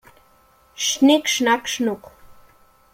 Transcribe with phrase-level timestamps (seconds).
[0.85, 2.11] Schnick schnack schnuck!